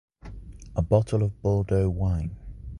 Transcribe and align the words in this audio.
A 0.75 0.81
bottle 0.81 1.21
of 1.21 1.39
Bordeaux 1.43 1.87
wine. 1.87 2.35